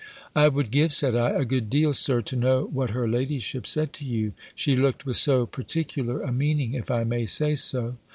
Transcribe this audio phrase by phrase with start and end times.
[0.35, 3.93] "I would give," said I, "a good deal, Sir, to know what her ladyship said
[3.93, 7.97] to you; she looked with so particular a meaning, if I may say so."